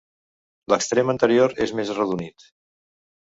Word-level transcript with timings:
L'extrem 0.73 1.11
anterior 1.13 1.53
és 1.67 1.73
més 1.81 1.91
arrodonit. 1.97 2.47